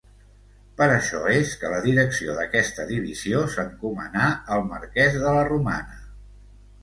Per 0.77 0.85
això 0.91 1.19
és 1.33 1.51
que 1.63 1.69
la 1.73 1.81
direcció 1.83 2.37
d'aquesta 2.39 2.85
divisió 2.93 3.43
s'encomanà 3.55 4.29
al 4.55 4.65
marquès 4.73 5.19
de 5.27 5.35
la 5.39 5.45
Romana. 5.51 6.01